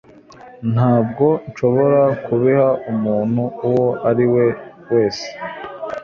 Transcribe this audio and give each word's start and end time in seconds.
Ntabwo 0.73 1.25
nshobora 1.49 2.01
kubiha 2.25 2.67
umuntu 2.91 3.43
uwo 3.67 3.87
ari 4.09 4.25
we 4.33 4.45
wese. 4.93 5.27